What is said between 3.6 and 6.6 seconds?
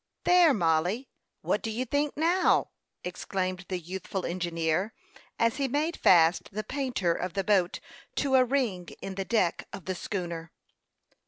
the youthful engineer, as he made fast